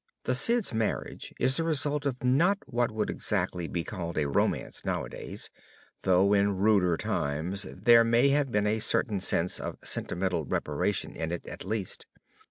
[0.23, 4.83] The Cid's marriage is the result of not what would exactly be called a romance
[4.83, 5.51] nowadays,
[6.01, 11.31] though in ruder times there may have been a certain sense of sentimental reparation in
[11.31, 12.07] it at least.